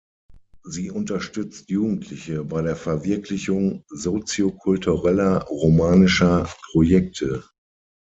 [0.63, 7.43] Sie unterstützt Jugendliche bei der Verwirklichung soziokultureller, romanischer Projekte.